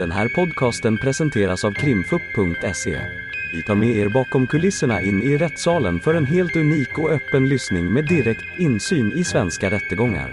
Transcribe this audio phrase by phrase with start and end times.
[0.00, 3.00] Den här podcasten presenteras av krimfupp.se.
[3.52, 7.48] Vi tar med er bakom kulisserna in i rättssalen för en helt unik och öppen
[7.48, 10.30] lyssning med direkt insyn i svenska rättegångar.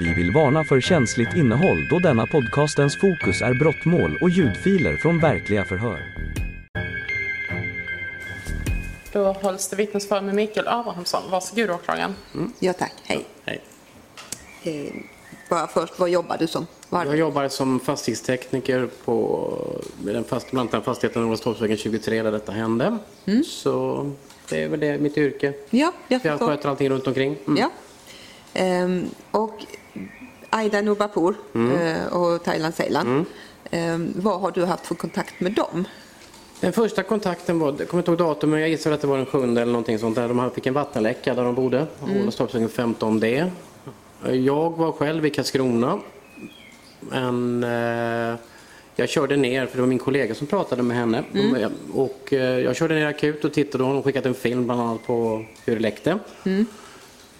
[0.00, 5.18] Vi vill varna för känsligt innehåll då denna podcastens fokus är brottmål och ljudfiler från
[5.18, 6.00] verkliga förhör.
[9.12, 11.22] Då hålls det vittnesförhör med Mikael Abrahamsson.
[11.30, 12.14] Varsågod åklagaren.
[12.58, 13.24] Ja tack, hej.
[13.44, 13.60] Hej.
[14.62, 14.94] Eh,
[15.52, 16.66] bara först, vad jobbar du som?
[16.88, 19.48] Vad Jag jobbar som fastighetstekniker på
[19.98, 22.98] den fast, bland annat fastigheten Norrmalmstorgsvägen 23 där detta hände.
[23.46, 24.10] Så
[24.48, 25.52] det är väl det mitt yrke.
[25.70, 27.36] Ja, jag Jag sköter allting runt omkring.
[27.46, 27.58] Mm.
[27.60, 27.70] Ja.
[28.54, 29.64] Ehm, och
[30.50, 33.26] Aida Nurbapour eh, och Thailand Ceylan.
[33.70, 35.84] Ehm, vad har du haft för kontakt med dem?
[36.60, 39.16] Den första kontakten var, jag kommer inte ihåg datum, men jag gissar att det var
[39.16, 40.28] den sjunde eller någonting sånt där.
[40.28, 42.30] De fick en vattenläcka där de bodde, mm.
[42.30, 43.50] Storpsvägen 15D.
[44.30, 46.00] Jag var själv i Karlskrona.
[47.00, 48.38] Men eh,
[48.96, 51.24] jag körde ner, för det var min kollega som pratade med henne.
[51.92, 55.44] Och eh, jag körde ner akut och tittade hon skickat en film bland annat på
[55.64, 56.18] hur det läckte.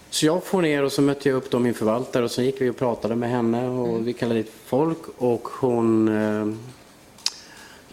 [0.09, 2.61] Så jag får ner och så mötte jag upp då min förvaltare och så gick
[2.61, 6.55] vi och pratade med henne och vi kallade dit folk och hon eh,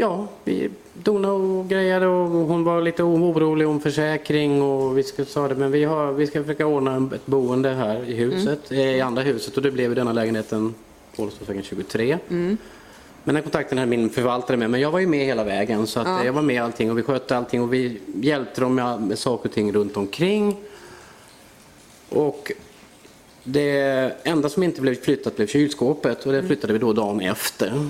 [0.00, 5.48] Ja, vi donade och grejade och hon var lite orolig om försäkring och vi sa
[5.48, 9.00] det, men vi, har, vi ska försöka ordna ett boende här i huset, eh, i
[9.00, 10.74] andra huset och det blev i denna lägenheten
[11.16, 12.18] Ålestorpsvägen 23.
[13.24, 16.00] Men den kontakten hade min förvaltare med, men jag var ju med hela vägen så
[16.00, 19.00] att eh, jag var med allting och vi skötte allting och vi hjälpte dem med,
[19.00, 20.56] med saker och ting runt omkring.
[22.08, 22.52] Och
[23.44, 27.88] det enda som inte blev flyttat blev kylskåpet och det flyttade vi då dagen efter.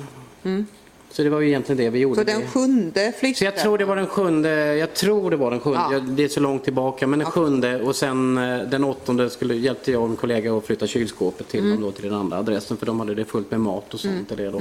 [1.12, 2.14] Så det var ju egentligen det vi gjorde.
[2.16, 3.44] Så den sjunde Så flyttade?
[3.44, 5.92] jag tror det var den sjunde, jag tror det var den sjunde, Ja.
[5.92, 9.54] jag, det är så långt tillbaka, men den sjunde och sen eh, den åttonde skulle,
[9.54, 11.72] hjälpte jag och min kollega att flytta kylskåpet till Mm.
[11.72, 14.32] dem då till den andra adressen för de hade det fullt med mat och sånt.
[14.32, 14.60] i Det då.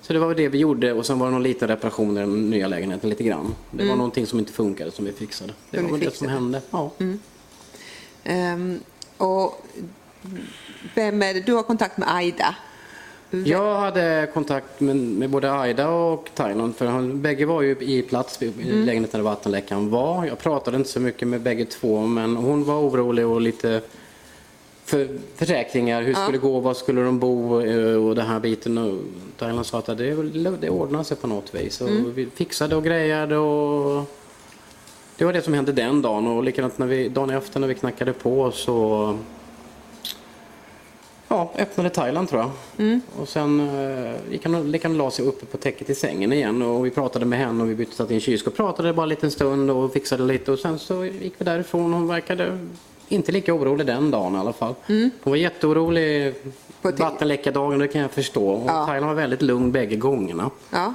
[0.00, 2.20] Så det var väl det vi gjorde och sen var det någon liten reparation i
[2.20, 3.54] den nya lägenheten lite grann.
[3.70, 5.52] Det var någonting som inte funkade som vi fixade.
[5.70, 6.60] Det Som var ni det som hände.
[6.70, 6.90] Ja.
[8.24, 8.80] Ehm,
[9.16, 9.66] och
[10.94, 11.40] vem är det?
[11.40, 12.54] Du har kontakt med Aida?
[13.30, 18.02] Jag hade kontakt med, med både Aida och Thailand för han, bägge var ju i
[18.02, 18.84] plats i Mm.
[18.86, 20.24] lägenheten där vattenläckan var.
[20.24, 23.80] Jag pratade inte så mycket med bägge två men hon var orolig och lite
[24.84, 28.78] för, försäkringar, hur skulle det gå, var skulle de bo eh, och den här biten.
[28.78, 28.98] Och
[29.38, 30.14] Thailand sa att det,
[30.60, 31.80] det ordnar sig på något vis.
[31.80, 32.12] Och Mm.
[32.14, 34.04] Vi fixade och grejade och
[35.16, 37.74] det var det som hände den dagen och likadant när vi, dagen efter när vi
[37.74, 39.18] knackade på så
[41.28, 42.50] Ja, öppnade Thailand tror jag.
[43.20, 46.32] Och sen eh, gick han gick han och la sig uppe på täcket i sängen
[46.32, 48.56] igen och vi pratade med henne och vi bytte satt in kylskåp.
[48.56, 51.92] Pratade bara en liten stund och fixade lite och sen så gick vi därifrån.
[51.92, 52.58] Hon verkade
[53.08, 54.74] inte lika orolig den dagen i alla fall.
[54.86, 56.34] Hon var jätteorolig
[56.82, 58.48] vattenläckardagen, det kan jag förstå.
[58.48, 58.86] Och Ja.
[58.86, 60.50] Thailand var väldigt lugn bägge gångerna.
[60.70, 60.94] Ja.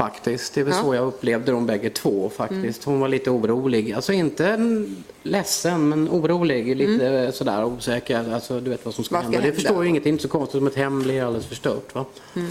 [0.00, 0.54] Faktiskt.
[0.54, 0.78] Det är väl Ja.
[0.78, 0.90] Mm.
[0.90, 2.84] så jag upplevde dem bägge två faktiskt.
[2.84, 3.92] Hon var lite orolig.
[3.92, 6.76] Alltså inte en ledsen men orolig.
[6.76, 8.34] Lite sådär osäker.
[8.34, 9.24] Alltså du vet vad som ska Mm.
[9.26, 9.46] Vad ska hända.
[9.50, 9.68] Det hända?
[9.68, 10.02] förstår ju inget.
[10.04, 11.94] Det är inte så konstigt om ett hem blir alldeles förstört.
[11.94, 12.04] Va?
[12.36, 12.50] Mm.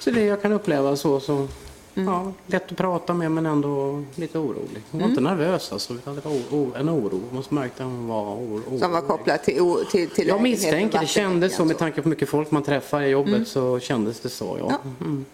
[0.00, 1.20] Så det jag kan uppleva så.
[1.20, 1.48] så
[1.94, 4.82] ja, lätt att prata med men ändå lite orolig.
[4.90, 5.36] Hon var inte Mm.
[5.38, 5.94] nervös alltså.
[5.94, 7.20] Utan det var o- en oro.
[7.32, 8.80] Man märkte att hon var oro- orolig.
[8.80, 12.02] Som var kopplad till, o- till, till Jag misstänker, det kändes så med tanke på
[12.02, 13.44] hur mycket folk man träffar i jobbet Mm.
[13.46, 14.56] så kändes det så.
[14.60, 14.78] Ja.
[15.00, 15.24] Mm.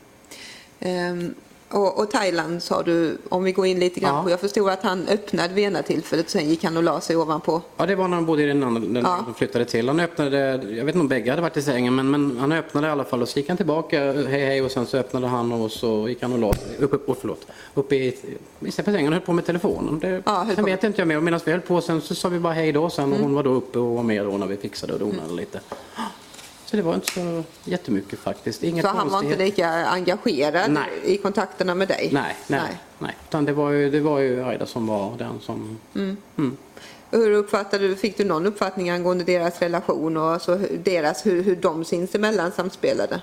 [0.85, 1.35] Ehm,
[1.69, 4.23] och, och Thailand sa du, om vi går in lite grann Ja.
[4.23, 7.17] på, jag förstod att han öppnade vid ena tillfället, sen gick han och la sig
[7.17, 7.63] ovanpå.
[7.77, 9.25] Ja, det var när han bodde i den andra, den Ja.
[9.27, 9.89] de flyttade till.
[9.89, 12.87] Han öppnade, jag vet inte om bägge hade varit i sängen, men, men han öppnade
[12.87, 15.53] i alla fall och så gick han tillbaka, hej hej, och sen så öppnade han
[15.53, 18.17] och så gick han och la sig, upp, upp, oh, förlåt, upp i,
[18.61, 19.99] i sig på sängen och höll på med telefonen.
[19.99, 22.39] Det, Ja, sen vet inte jag mer, medan vi höll på sen så sa vi
[22.39, 24.57] bara hej då sen och hon var då uppe och var med då när vi
[24.57, 25.61] fixade och donade lite.
[26.73, 28.63] Så det var inte så jättemycket faktiskt.
[28.63, 30.91] Inga Så han var inte lika engagerad Nej.
[31.05, 32.11] i kontakterna med dig?
[32.13, 33.17] Nej, nej, nej.
[33.29, 35.79] Utan det var ju, det var ju Aida som var den som...
[35.95, 36.57] Mm.
[37.11, 41.57] Hur uppfattade du, fick du någon uppfattning angående deras relation och alltså deras, hur, hur
[41.57, 43.23] de sinsemellan samspelade?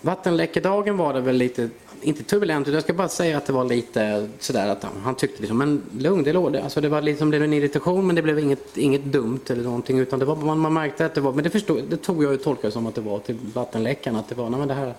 [0.00, 1.68] Vattenläckedagen var det väl lite,
[2.02, 5.58] inte turbulent, jag ska bara säga att det var lite sådär att han, tyckte liksom,
[5.58, 6.62] men lugn, det låg det.
[6.62, 9.98] Alltså det var liksom, blev en irritation men det blev inget, inget dumt eller någonting
[9.98, 12.34] utan det var, man, man märkte att det var, men det förstod, det tog jag
[12.34, 14.94] och tolkade som att det var till vattenläckan, att det var, nej men det här,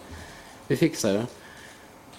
[0.67, 1.25] vi fixar det.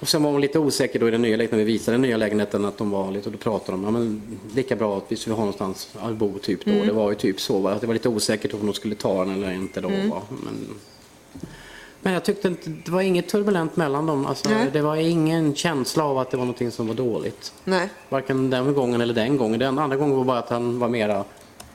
[0.00, 2.03] Och sen var hon lite osäker då i den nya lägenheten, när vi visade den
[2.03, 4.23] nya lägenheten att de var lite, och då pratade de, ja men
[4.55, 6.71] lika bra att vi skulle ha någonstans att bo typ då.
[6.71, 7.73] Det var ju typ så, va?
[7.73, 9.88] att det var lite osäkert om de skulle ta den eller inte då.
[9.88, 10.23] Va?
[10.29, 10.69] Men,
[12.02, 14.26] men jag tyckte inte, det var inget turbulent mellan dem.
[14.26, 14.70] Alltså, Nej.
[14.73, 17.52] det var ingen känsla av att det var någonting som var dåligt.
[17.64, 17.88] Nej.
[18.08, 19.58] Varken den gången eller den gången.
[19.58, 21.25] Den andra gången var bara att han var mera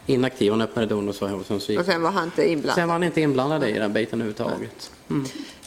[0.05, 0.51] inaktiv.
[0.51, 2.75] Han öppnade dörren och så, och sen så gick Och sen var han inte inblandad.
[2.75, 4.91] Sen var han inte inblandad i den biten överhuvudtaget.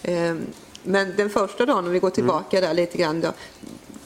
[0.02, 0.40] Ehm,
[0.82, 3.32] Men den första dagen, om vi går tillbaka där lite grann då.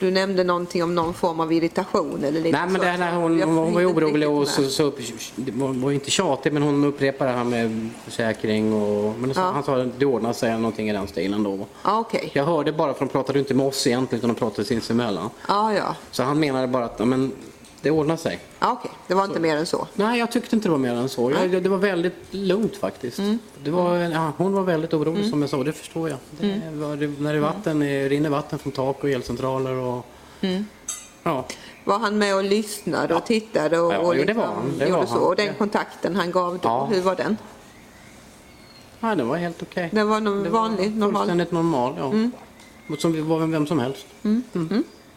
[0.03, 2.83] Du nämnde någonting om någon form av irritation eller lite Nej men så.
[2.83, 4.93] det här när hon, hon, hon var ju orolig och så, så
[5.37, 9.41] det var, ju inte tjatig men hon upprepade det här med försäkring och men så,
[9.41, 9.51] Ja.
[9.55, 11.67] han sa att det ordnar sig någonting i den stilen då.
[11.85, 12.31] Ja, okej.
[12.33, 15.31] Jag hörde bara för de pratade inte med oss egentligen utan de pratade sinsemellan.
[15.49, 15.97] Ja, ja.
[16.11, 17.33] Så han menade bara att men,
[17.83, 18.39] det ordnar sig.
[18.59, 18.91] Ja, okej.
[19.07, 19.87] Det var inte mer än så.
[19.95, 21.31] Nej, jag tyckte inte det var mer än så.
[21.31, 23.19] Jag, det var väldigt lugnt faktiskt.
[23.19, 23.39] Mm.
[23.65, 26.19] Det var, ja, hon var väldigt orolig som jag sa, det förstår jag.
[26.41, 26.81] Det Mm.
[26.81, 30.07] var, det, när det, vatten, det rinner vatten från tak och elcentraler och...
[30.41, 30.65] Mm.
[31.23, 31.45] Ja.
[31.85, 34.73] Var han med och lyssnade och tittade och, Ja, och jo, det var han.
[34.79, 35.13] Det var så?
[35.13, 35.23] han.
[35.23, 36.89] Och den kontakten han gav då, Ja.
[36.93, 37.37] hur var den?
[39.01, 39.89] ja, det var helt okej.
[39.93, 41.21] Den var nog Det var vanlig, normal?
[41.21, 42.13] Fullständigt normal, ja.
[42.95, 44.07] Och Som var vem som helst.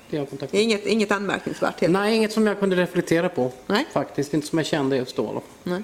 [0.09, 0.11] Mm.
[0.11, 3.29] Det jag kontakt Det är inget, inget anmärkningsvärt helt Nej, inget som jag kunde reflektera
[3.29, 3.51] på.
[3.67, 3.85] Nej.
[3.93, 5.41] Faktiskt, inte som jag kände just då.
[5.63, 5.83] Nej.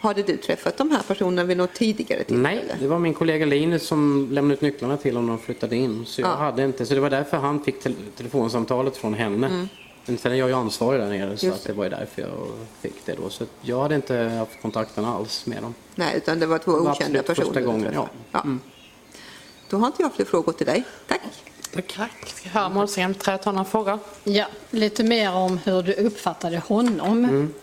[0.00, 2.42] Hade du träffat de här personerna vid något tidigare tillfälle?
[2.68, 5.76] Nej, det var min kollega Linus som lämnade ut nycklarna till honom när de flyttade
[5.76, 6.04] in.
[6.06, 6.34] Så jag Ja.
[6.34, 9.68] hade inte, så det var därför han fick tel- telefonsamtalet från henne.
[10.06, 11.56] Men sen är jag ju ansvarig där nere så Mm.
[11.56, 12.30] Att det var ju därför jag
[12.80, 13.30] fick det då.
[13.30, 15.74] Så jag hade inte haft kontakten alls med dem.
[15.94, 18.08] Nej, utan det var två okända personer första gången, träffade.
[18.32, 18.40] ja.
[18.40, 18.60] Mm.
[19.70, 20.84] Då har inte jag fler frågor till dig.
[21.08, 21.20] Tack.
[21.74, 22.08] Jag
[22.50, 23.98] höra målsägandebiträdet ta några frågor?
[24.24, 27.24] Ja, lite mer om hur du uppfattade honom.
[27.24, 27.54] Mm.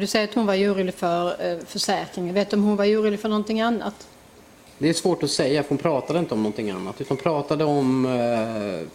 [0.00, 2.34] Du säger att hon var orolig för eh, försäkringen.
[2.34, 4.08] Vet du om hon var orolig för någonting annat?
[4.78, 7.00] Det är svårt att säga för hon pratade inte om någonting annat.
[7.00, 8.06] Utan pratade om...
[8.06, 8.88] Eh,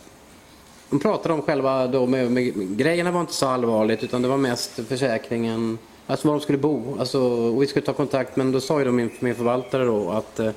[0.89, 1.87] hon pratade om själva...
[1.87, 5.77] Då med, med, grejerna var inte så allvarligt utan det var mest försäkringen.
[6.07, 6.99] Alltså var de skulle bo.
[6.99, 10.09] Alltså, och vi skulle ta kontakt men då sa ju då min, min förvaltare då
[10.09, 10.51] att eh,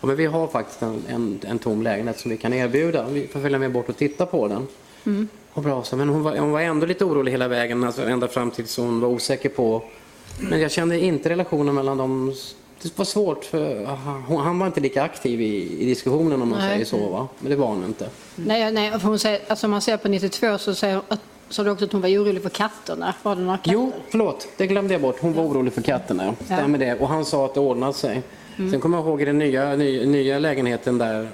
[0.00, 3.06] ja, men vi har faktiskt en, en, en tom lägenhet som vi kan erbjuda.
[3.08, 4.66] Vi får följa med bort och titta på den.
[5.52, 8.28] Och bra, så, men hon var, hon var ändå lite orolig hela vägen, alltså ända
[8.28, 9.82] fram tills hon var osäker på...
[10.40, 12.34] Men jag kände inte relationen mellan dem...
[12.82, 16.58] Det var svårt för han, han var inte lika aktiv i, i diskussionen om man
[16.58, 16.70] Nej.
[16.70, 17.28] säger så va.
[17.38, 18.08] Men det var han inte.
[18.36, 21.20] Nej, nej för hon säger, alltså om man ser på 92 så säger hon att,
[21.48, 23.14] sa du också att hon var orolig för katterna.
[23.22, 23.72] Var det några katter?
[23.72, 25.16] Jo, förlåt, det glömde jag bort.
[25.20, 26.24] Hon var orolig för katterna.
[26.24, 26.44] Ja.
[26.44, 26.94] Stämmer det.
[26.94, 28.22] Och han sa att det ordnade sig.
[28.70, 31.28] Sen kommer jag ihåg i den nya, nya, nya lägenheten där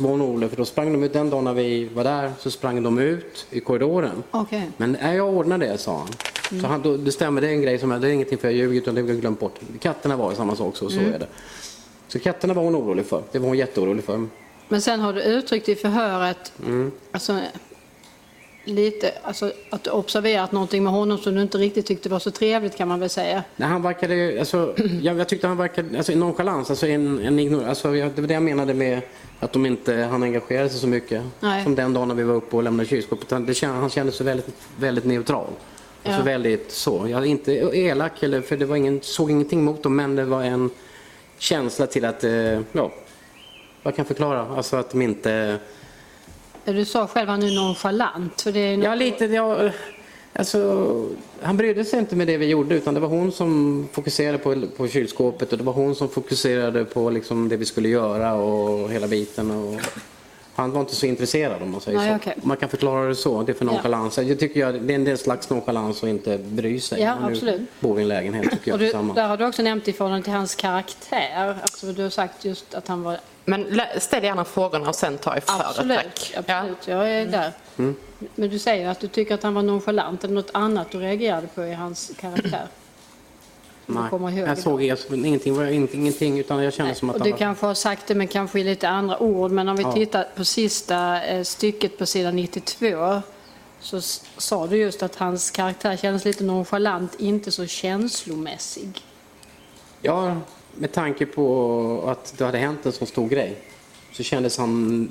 [0.00, 2.50] var hon orolig för då sprang de ut den dagen när vi var där så
[2.50, 4.22] sprang de ut i korridoren.
[4.30, 4.70] Okej.
[4.76, 6.60] Men nej, jag ordnar det, sa han.
[6.60, 8.56] Så han, då, det stämmer, det är en grej som det är ingenting för jag
[8.56, 9.54] ljuger utan det har jag glömt bort.
[9.80, 11.26] Katterna var samma sak, så, så är det.
[12.08, 13.22] Så katterna var hon orolig för.
[13.32, 14.26] Det var hon jätteorolig för.
[14.68, 16.90] Men sen har du uttryckt i förhöret, Mm.
[17.12, 17.38] alltså,
[18.64, 22.30] lite, alltså, att du observerat någonting med honom som du inte riktigt tyckte var så
[22.30, 23.44] trevligt kan man väl säga.
[23.56, 27.38] Nej, han verkade, alltså, jag, jag tyckte han verkade, alltså en nonchalans, alltså en, en
[27.38, 29.00] ignor, alltså jag, det var det jag menade med
[29.40, 31.22] att de inte, han engagerade sig så mycket.
[31.40, 31.64] Nej.
[31.64, 33.30] Som den dagen när vi var uppe och lämnade kylskåpet.
[33.30, 34.48] Han, det, han kände sig väldigt,
[34.78, 35.46] väldigt neutral.
[36.04, 36.24] Alltså Ja.
[36.24, 39.96] väldigt så, jag är inte elak eller, för det var ingen, såg ingenting mot dem
[39.96, 40.70] men det var en
[41.38, 42.32] känsla till att, eh,
[42.72, 42.92] ja,
[43.82, 44.46] vad kan jag förklara?
[44.56, 45.58] Alltså att de inte
[46.64, 48.40] Du sa själv att han är nonchalant.
[48.40, 49.24] För det är Ja, lite.
[49.24, 49.70] Ja,
[50.32, 50.58] alltså,
[51.42, 54.62] han brydde sig inte med det vi gjorde utan det var hon som fokuserade på,
[54.76, 58.90] på kylskåpet och det var hon som fokuserade på liksom, det vi skulle göra och
[58.90, 59.50] hela biten.
[59.50, 59.80] Och
[60.54, 62.16] han var inte så intresserad om man säger Nej, så.
[62.16, 62.34] okej.
[62.42, 63.42] Man kan förklara det så.
[63.42, 63.72] Det är för Ja.
[63.72, 64.18] nonchalans.
[64.18, 67.00] Jag tycker jag, det är en del slags nonchalans att inte bry sig.
[67.02, 67.60] Ja, absolut.
[67.80, 70.32] bor i en lägenhet tycker jag du, där har du också nämnt i förhållande till
[70.32, 71.56] hans karaktär.
[71.62, 73.18] Alltså, du har sagt just att han var...
[73.50, 75.66] Men ställ gärna frågorna och sen ta i förhöret.
[75.68, 76.32] Absolut, tack.
[76.36, 76.88] absolut.
[76.88, 77.52] jag är där.
[77.78, 77.96] Mm.
[78.34, 80.24] Men du säger att du tycker att han var nonchalant.
[80.24, 82.66] Är det något annat du reagerade på i hans karaktär?
[83.86, 87.38] Nej, jag såg jag, ingenting, ingenting, ingenting utan jag kände som att Och du var...
[87.38, 89.50] kanske har sagt det men kanske i lite andra ord.
[89.50, 89.92] Men om vi Ja.
[89.92, 93.22] tittar på sista eh, stycket på sidan 92
[93.80, 94.00] så
[94.36, 99.02] sa du just att hans karaktär kändes lite nonchalant, inte så känslomässig.
[100.02, 100.36] Ja,
[100.74, 103.56] med tanke på att det hade hänt en så stor grej
[104.12, 105.08] så kändes han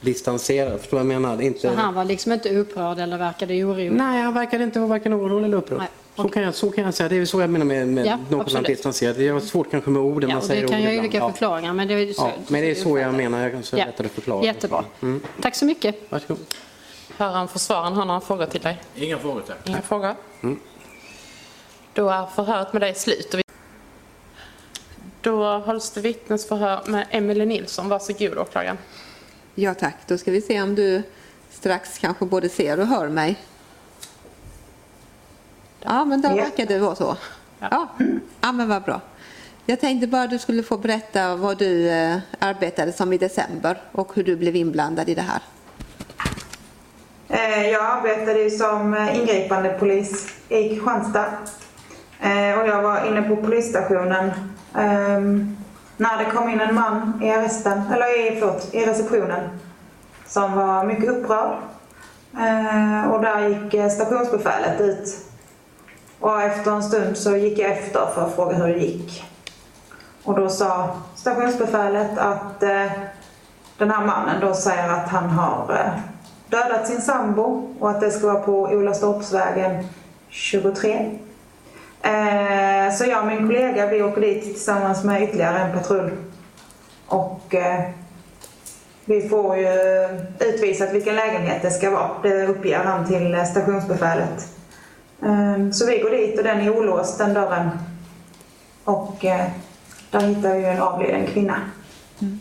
[0.00, 0.80] distanserad.
[0.80, 1.42] Förstår du vad jag menar?
[1.42, 1.60] Inte...
[1.60, 3.92] Så han var liksom inte upprörd eller verkade orolig?
[3.92, 5.78] Nej, han verkade inte vara varken orolig eller upprörd.
[5.78, 7.08] Nej, Så, kan jag, så kan jag säga.
[7.08, 9.16] Det är så jag menar med, med Ja, nonchalant distanserad.
[9.16, 11.72] Det är svårt kanske med orden Ja, man säger det kan ord ju olika förklaringar.
[11.72, 13.42] Men det är så, Ja, men det är så jag menar.
[13.42, 13.84] Jag kan så Ja.
[13.84, 14.44] lättare förklara.
[14.44, 14.84] Jättebra.
[15.02, 15.20] Mm.
[15.42, 15.96] Tack så mycket.
[16.08, 16.38] Varsågod.
[17.16, 18.78] Höran försvararen har några frågor till dig.
[18.96, 19.68] Inga frågor tack.
[19.68, 20.14] Inga frågor?
[21.94, 23.34] Då är förhöret med dig slut.
[25.20, 27.88] Då hålls det vittnesförhör med Emelie Nilsson.
[27.88, 28.78] Varsågod åklagaren.
[29.54, 31.02] Ja tack, då ska vi se om du
[31.50, 33.36] strax kanske både ser och hör mig.
[35.80, 37.16] Ja, men då verkar det vara så.
[37.60, 37.88] Ja,
[38.40, 39.00] ja men vad bra.
[39.66, 43.82] Jag tänkte bara att du skulle få berätta vad du eh, arbetade som i december
[43.92, 45.40] och hur du blev inblandad i det här.
[47.28, 51.32] Eh, Jag arbetade som eh, ingripande polis i Kristianstad.
[52.20, 54.30] Eh, och jag var inne på polisstationen
[54.74, 55.56] Um,
[55.96, 59.40] när det kom in en man i arresten, eller i, förlåt, i receptionen
[60.26, 61.56] som var mycket upprörd.
[62.34, 65.16] Uh, och där gick eh, stationsbefälet ut.
[66.20, 69.24] Och efter en stund så gick jag efter för att fråga hur det gick.
[70.24, 72.92] Och då sa stationsbefälet att uh,
[73.78, 75.90] den här mannen då säger att han har
[76.48, 79.84] dödat sin sambo och att det ska vara på Olastorpsvägen
[80.28, 81.18] 23.
[82.02, 86.10] Eh, så jag och min kollega vi åker dit tillsammans med ytterligare en patrull.
[87.06, 87.80] Och eh,
[89.04, 89.68] vi får ju
[90.40, 92.10] utvisat vilken lägenhet det ska vara.
[92.22, 94.48] Det uppger han till eh, stationsbefälet.
[95.22, 97.70] Eh, så vi går dit och den är olåst, den dörren.
[98.84, 99.46] Och eh,
[100.10, 101.60] där hittar vi en avliden kvinna.
[102.20, 102.40] Mm.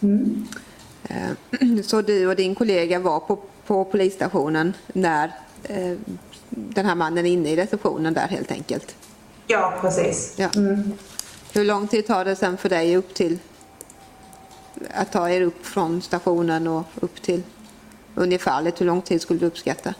[0.00, 0.46] mm.
[1.08, 5.32] Eh, så du och din kollega var på, på polisstationen när
[6.54, 8.94] den här mannen inne i receptionen där helt enkelt?
[9.46, 10.34] Ja, precis.
[10.36, 10.48] Ja.
[10.56, 10.92] Mm.
[11.52, 13.38] Hur lång tid tar det sen för dig upp till
[14.94, 17.42] att ta er upp från stationen och upp till
[18.14, 18.80] ungefärligt?
[18.80, 19.94] Hur lång tid skulle du uppskatta?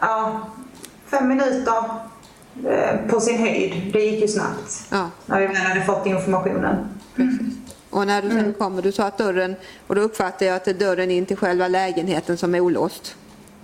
[0.00, 0.50] Ja,
[1.06, 1.84] fem minuter
[2.66, 3.92] eh, på sin höjd.
[3.92, 5.10] Det gick ju snabbt ja.
[5.26, 6.88] när vi väl hade fått informationen.
[7.16, 7.56] Precis.
[7.90, 8.54] Och när du sen mm.
[8.54, 9.56] kommer, du sa att dörren,
[9.86, 13.16] och då uppfattar jag att det är dörren in till själva lägenheten som är olåst.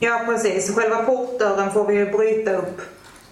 [0.04, 2.80] Ja precis, själva portdörren får vi ju bryta upp.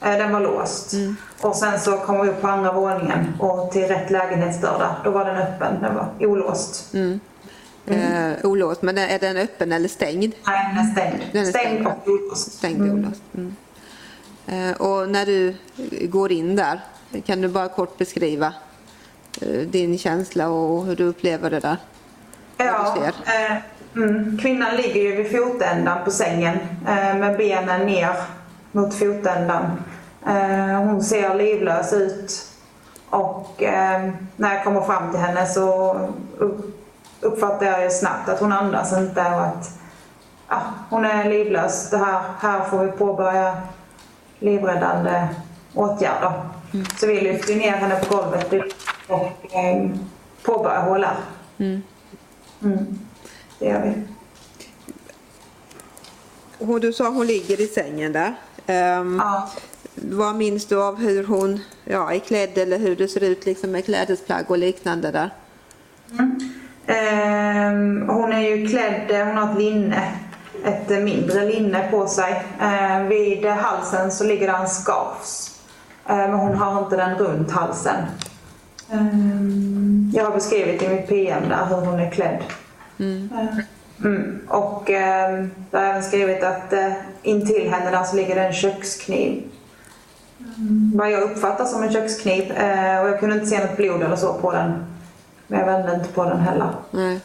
[0.00, 0.92] Eh, den var låst.
[0.92, 1.16] Mm.
[1.40, 4.94] Och sen så kommer vi upp på andra våningen och till rätt lägenhetsdörr där.
[5.04, 6.94] Då var den öppen, den var olåst.
[6.94, 7.20] Mm.
[7.86, 8.32] Mm.
[8.32, 10.34] Eh, olåst, men är den öppen eller stängd?
[10.46, 11.22] Nej, den är stängd.
[11.32, 12.52] Den är stängd, stängd och olåst.
[12.52, 13.04] Stängd och mm.
[13.04, 13.22] olåst.
[13.34, 13.56] Mm.
[14.46, 15.54] Eh, och när du
[16.08, 16.80] går in där,
[17.26, 18.54] kan du bara kort beskriva
[19.40, 21.76] eh, din känsla och hur du upplever det där?
[22.56, 23.12] Ja,
[23.96, 28.12] mm, kvinnan ligger ju vid fotändan på sängen eh, med benen ner
[28.72, 29.82] mot fotändan.
[30.26, 32.46] Eh, hon ser livlös ut
[33.10, 35.96] och eh, när jag kommer fram till henne så
[37.20, 39.78] uppfattar jag ju snabbt att hon andas inte och att
[40.48, 41.90] ja, hon är livlös.
[41.90, 43.56] Det här, här får vi påbörja
[44.38, 45.28] livräddande
[45.74, 46.32] åtgärder.
[46.72, 46.86] Mm.
[46.86, 48.52] Så vi lyfter ner henne på golvet
[49.08, 49.32] och
[50.42, 51.16] påbörjar HLR.
[51.58, 51.82] Mm.
[52.62, 52.98] Mm.
[53.60, 53.92] Det gör vi.
[56.66, 58.34] Och du sa hon ligger i sängen där.
[59.00, 59.50] Um, ja.
[59.94, 63.70] Vad minns du av hur hon ja, är klädd eller hur det ser ut liksom
[63.70, 65.30] med klädesplagg och liknande där?
[66.12, 66.40] Mm.
[66.90, 70.12] Um, hon är ju klädd, hon har ett linne,
[70.64, 72.44] ett mindre linne på sig.
[72.62, 75.60] Uh, vid halsen så ligger det en scarfs.
[76.10, 78.04] Uh, men hon har inte den runt halsen.
[78.92, 82.42] Um, jag har beskrivit i mitt PM där hur hon är klädd.
[83.00, 83.28] Mm.
[84.04, 84.40] Mm.
[84.48, 86.92] Och eh, jag har även skrivit att eh,
[87.22, 89.42] intill där så ligger det en kökskniv.
[90.38, 90.92] Mm.
[90.94, 92.52] Vad jag uppfattar som en kökskniv.
[92.52, 94.84] Eh, och jag kunde inte se något blod eller så på den.
[95.46, 96.74] Men jag vände inte på den heller.
[96.92, 97.20] Mm.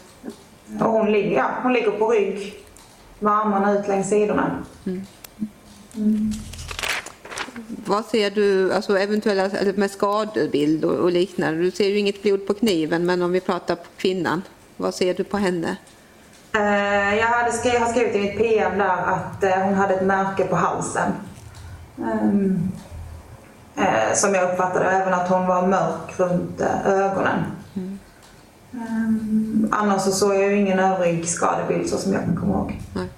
[0.80, 2.54] Och hon ligger, ja, hon ligger på rygg
[3.20, 4.64] med armarna ut längs sidorna.
[4.86, 5.02] Mm.
[5.96, 6.32] mm.
[7.86, 11.62] Vad ser du, alltså eventuella med skadebild och, och liknande?
[11.62, 14.42] Du ser ju inget blod på kniven men om vi pratar på kvinnan,
[14.78, 15.76] vad ser du på henne?
[16.56, 20.06] Eh, jag, hade skrivit, har skrivit i mitt PM där att eh, hon hade ett
[20.06, 21.12] märke på halsen.
[21.98, 22.72] Um,
[24.14, 27.44] som jag uppfattade även att hon var mörk runt ögonen.
[27.76, 28.00] Mm.
[29.72, 32.80] Annars så såg jag ju ingen övrig skadebild så som jag kan komma ihåg.
[32.94, 33.10] Nej.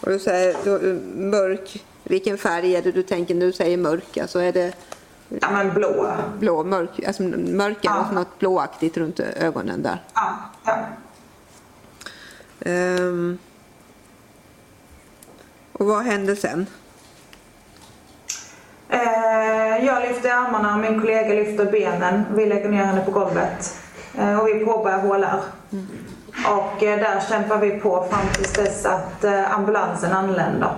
[0.00, 0.78] Och du säger då,
[1.20, 4.18] mörk, vilken färg är det du tänker när du säger mörk?
[4.18, 4.72] Alltså är det
[5.40, 6.12] Ja men blå.
[6.38, 8.10] Blå, mörk, alltså mörkare, ja.
[8.12, 10.02] något blåaktigt runt ögonen där.
[10.14, 10.36] Ja.
[10.64, 10.76] ja.
[12.66, 13.38] Um,
[15.72, 16.66] och vad hände sen?
[18.92, 22.24] Uh, jag lyfter armarna, min kollega lyfter benen.
[22.34, 23.78] Vi lägger ner henne på golvet.
[24.18, 25.40] Uh, och vi påbörjar HLR.
[25.72, 25.86] Mm.
[26.46, 30.74] Och uh, där kämpar vi på fram tills dess att ambulansen anländer.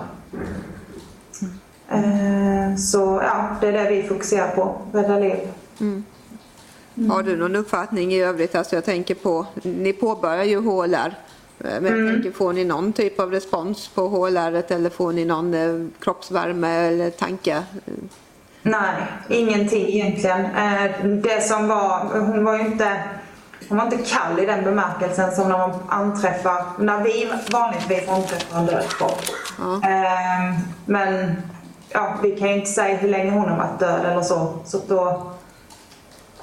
[1.93, 5.39] Eh, så ja, det är det vi fokuserar på, rädda liv.
[5.81, 6.05] Mm.
[6.95, 7.11] Mm.
[7.11, 8.55] Har du någon uppfattning i övrigt?
[8.55, 11.15] Alltså jag tänker på, ni påbörjar ju HLR.
[11.59, 12.13] Eh, men mm.
[12.13, 16.69] tänker, får ni någon typ av respons på HLR eller får ni någon eh, kroppsvärme
[16.69, 17.63] eller tankar?
[18.63, 18.95] Nej,
[19.29, 20.49] ingenting egentligen.
[21.23, 22.99] Det som var, hon var ju inte
[23.69, 28.59] hon var inte kall i den bemärkelsen som när man anträffar, när vi vanligtvis anträffar
[28.59, 29.23] en död kropp.
[29.59, 29.81] Ja.
[30.87, 31.37] Men
[31.95, 34.55] ja, vi kan ju inte säga hur länge hon har varit död eller så.
[34.65, 35.33] Så då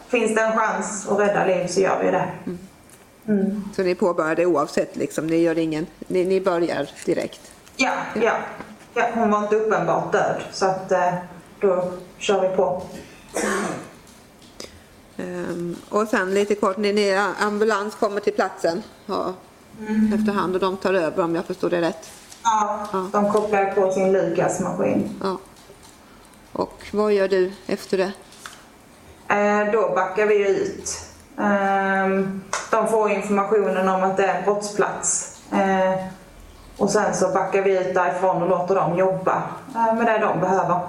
[0.07, 2.29] finns det en chans att rädda liv så gör vi det.
[2.45, 2.59] Mm.
[3.27, 3.63] Mm.
[3.75, 5.27] Så ni påbörjar det oavsett liksom?
[5.27, 7.51] Ni, gör ingen, ni, ni börjar direkt?
[7.75, 8.33] Ja, ja.
[8.93, 10.41] ja, hon var inte uppenbart död.
[10.51, 11.13] Så att eh,
[11.59, 12.83] då kör vi på.
[15.17, 19.33] Ehm, och sen lite kort, ni, ni ambulans kommer till platsen ja,
[20.15, 22.11] efterhand och de tar över om jag förstår det rätt.
[22.43, 25.19] Ja, de kopplar på sin Lukas-maskin.
[25.23, 25.37] Ja.
[26.53, 28.11] Och vad gör du efter det?
[29.35, 31.05] Eh, då backar vi ut.
[31.39, 32.41] Ehm,
[32.71, 35.39] de får informationen om att det är en brottsplats.
[35.51, 36.05] Eh,
[36.77, 39.43] och sen så backar vi ut därifrån och låter dem jobba
[39.75, 40.79] eh, med det de behöver.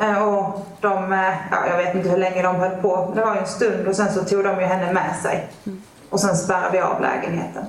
[0.00, 1.12] Eh, och de,
[1.50, 3.96] ja, jag vet inte hur länge de höll på, det var ju en stund och
[3.96, 5.48] sen så tog de ju henne med sig.
[6.10, 7.64] Och sen spärrade vi av lägenheten.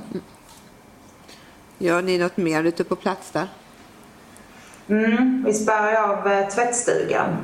[1.82, 3.48] Gör ni något mer ute på plats där?
[4.90, 7.38] Mm, vi spärrar av eh, tvättstugan.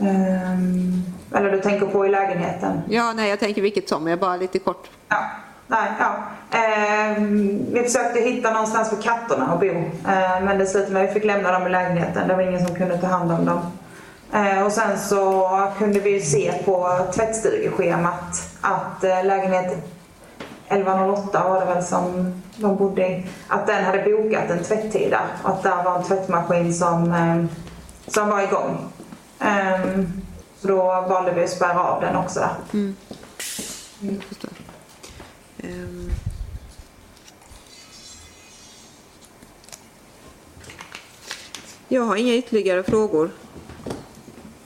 [0.00, 1.02] Ehm,
[1.34, 2.82] eller du tänker på i lägenheten?
[2.88, 4.90] Ja, nej, jag tänker vilket som, jag bara lite kort.
[5.08, 5.30] Ja,
[5.66, 6.16] nej, ja.
[6.58, 9.66] Ehm, vi försökte hitta någonstans för katterna att bo.
[9.66, 12.28] Ehm, men det slutade med att vi fick lämna dem i lägenheten.
[12.28, 13.60] Det var ingen som kunde ta hand om dem.
[14.66, 15.48] Och sen så
[15.78, 19.93] kunde vi se på tvättstugeschemat att eh, lägenhet
[20.74, 23.26] 1108 var det väl som de bodde i.
[23.48, 25.26] Att den hade bokat en tvätttid där.
[25.42, 27.44] Att där var en tvättmaskin som, eh,
[28.06, 28.88] som var igång.
[29.38, 30.12] Ehm,
[30.60, 32.54] så då valde vi att spärra av den också där.
[34.00, 34.50] Jag förstår.
[35.58, 36.10] Ehm.
[41.88, 43.30] Jag har inga ytterligare frågor.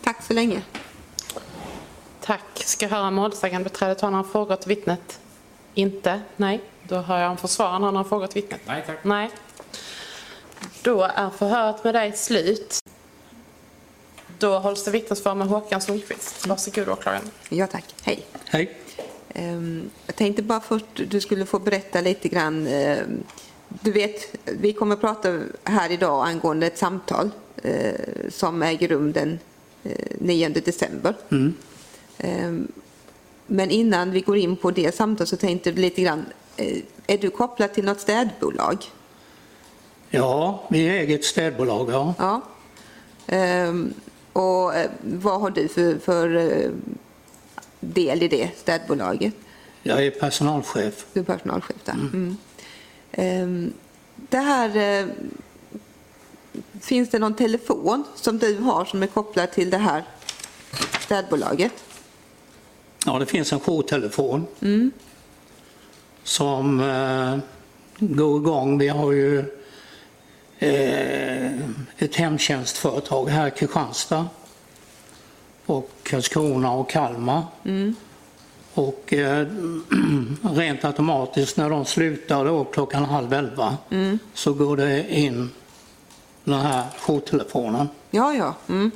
[0.04, 0.62] Tack så länge.
[2.20, 2.42] Tack.
[2.54, 5.20] Ska höra målsägandebiträdet ha några frågor till vittnet?
[5.74, 6.20] Inte?
[6.36, 6.60] Nej.
[6.88, 8.60] Då hör jag om försvararen har några frågor till vittnet.
[8.66, 8.98] Nej tack.
[9.04, 9.30] Nej.
[10.82, 12.78] Då är förhöret med dig slut.
[14.38, 16.46] Då hålls det vittnesförhör med Håkan Sundqvist.
[16.46, 17.30] Varsågod åklagaren.
[17.48, 17.84] Ja, tack.
[18.02, 18.26] Hej.
[18.44, 18.76] Hej.
[19.34, 22.66] Ehm, Jag tänkte bara först du skulle få berätta lite grann.
[22.66, 23.22] ehm,
[23.68, 27.30] Du vet, vi kommer att prata här idag angående ett samtal
[27.62, 27.94] eh,
[28.30, 29.38] som äger rum den
[29.84, 31.14] eh, 9 december.
[32.18, 32.72] Ehm,
[33.50, 36.26] Men innan vi går in på det samtalet så tänkte du lite grann.
[36.56, 38.84] eh, Är du kopplad till något städbolag?
[40.10, 41.90] Ja, vi äger ett städbolag.
[41.90, 42.14] Ja.
[42.18, 42.42] Ja.
[43.26, 43.94] Ehm,
[44.32, 46.70] Och eh, vad har du för, för eh,
[47.80, 49.34] del i det städbolaget?
[49.82, 51.06] Jag är personalchef.
[51.12, 51.92] Du är personalchef där.
[51.94, 52.36] Mm.
[53.12, 53.72] Ehm,
[54.30, 55.08] Det här,
[56.80, 60.04] finns det någon telefon som du har som är kopplad till det här
[61.00, 61.72] städbolaget?
[63.08, 64.46] Ja, det finns en jourtelefon
[66.22, 67.38] som eh,
[67.98, 68.78] går igång.
[68.78, 69.38] Vi har ju
[70.58, 71.52] eh,
[71.98, 74.26] ett hemtjänstföretag här i Kristianstad
[75.66, 77.42] och Karlskrona och Kalmar.
[78.74, 79.46] Och eh,
[80.42, 83.76] rent automatiskt när de slutar då klockan halv elva
[84.34, 85.50] så går det in
[86.44, 87.88] den här jourtelefonen.
[88.10, 88.54] Ja, ja.
[88.68, 88.90] Mm.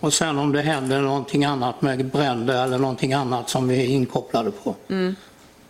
[0.00, 3.86] Och sen om det händer någonting annat med bränder eller någonting annat som vi är
[3.86, 4.74] inkopplade på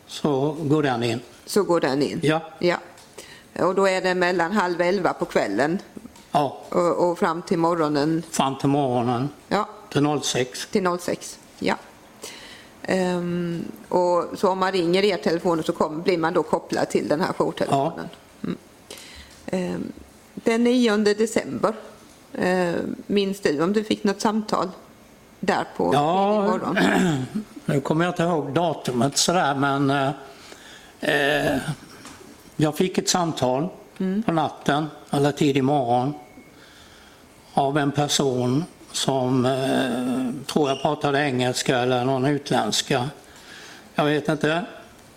[0.07, 1.21] så går den in.
[1.47, 2.21] Så går den in?
[2.23, 2.41] Ja.
[2.59, 2.77] ja.
[3.59, 5.79] Och då är det mellan halv elva på kvällen
[6.31, 10.67] Ja, och, och fram till morgonen fram till morgonen ja, till 06.
[10.67, 11.39] till 06.
[11.59, 11.75] Ja.
[12.83, 17.09] Ehm, och så om man ringer er telefon så kom, blir man då kopplad till
[17.09, 18.09] den här jourtelefonen.
[18.43, 18.59] Mm.
[19.47, 19.93] Ehm,
[20.45, 21.73] den 9 december,
[22.33, 22.75] eh,
[23.07, 24.69] minns du om du fick något samtal
[25.41, 26.43] där på Ja.
[26.43, 26.79] morgon?
[27.65, 30.11] Nu kommer jag inte ihåg datumet sådär men eh,
[31.01, 31.59] eh,
[32.57, 33.69] jag fick ett samtal
[34.27, 36.15] på natten eller tidig morgon
[37.55, 43.09] av en person som eh, tror jag pratade engelska eller någon utländska.
[43.95, 44.65] Jag vet inte,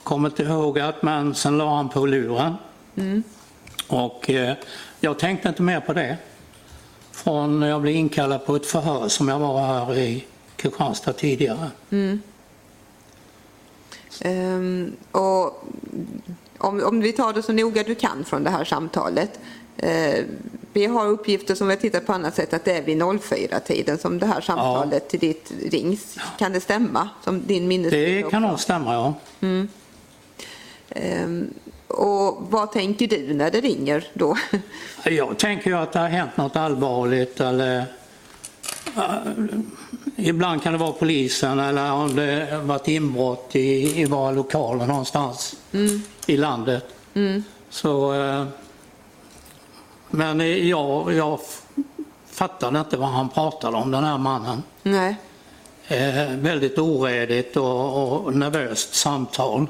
[0.04, 2.56] kommer inte ihåg att men sen la han på luren.
[3.92, 4.56] Och eh,
[5.00, 6.18] jag tänkte inte mer på det.
[7.12, 10.26] Från när jag blev inkallad på ett förhör som jag var här i
[10.56, 11.70] Kristianstad tidigare.
[14.22, 15.64] Ehm, och
[16.58, 19.40] om, om vi tar det så noga du kan från det här samtalet.
[19.78, 20.26] Eh,
[20.74, 23.98] vi har uppgifter som vi har tittat på annat sätt att det är vid 04-tiden
[23.98, 26.18] som det här samtalet till ditt rings.
[26.40, 27.10] Kan det stämma?
[27.24, 29.14] Som din minnesbild Det kan nog stämma ja.
[30.90, 31.54] Ehm,
[31.92, 34.38] och vad tänker du när det ringer då?
[35.04, 37.84] Jag tänker ju att det har hänt något allvarligt eller eh,
[40.16, 44.86] ibland kan det vara polisen eller om det har varit inbrott i, i våra lokaler
[44.86, 45.56] någonstans
[46.26, 46.86] i landet.
[47.70, 48.46] Så, eh,
[50.10, 51.40] men jag, jag
[52.26, 54.64] fattade inte vad han pratade om den här mannen.
[54.84, 55.16] Nej.
[55.88, 59.68] Eh, väldigt oredigt och, och nervöst samtal.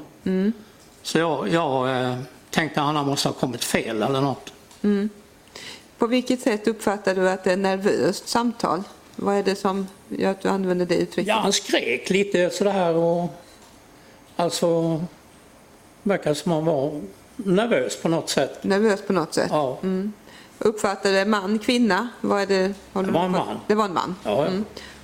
[1.02, 2.18] Så jag, jag, eh,
[2.50, 4.52] tänkte han han måste ha kommit fel eller något.
[5.98, 8.82] På vilket sätt uppfattar du att det är nervöst samtal?
[9.16, 11.28] Vad är det som gör att du använder det uttrycket?
[11.28, 13.28] Ja, han skrek lite sådär och
[14.36, 15.00] alltså
[16.02, 17.00] verkar som han var
[17.36, 18.64] nervös på något sätt.
[18.64, 19.48] Nervös på något sätt?
[19.50, 19.78] Ja,
[20.58, 22.08] Uppfattade det man, kvinna?
[22.20, 22.66] Vad är det?
[22.66, 23.60] Det var en man.
[23.66, 24.16] Det var en man?
[24.24, 24.50] Ja, ja.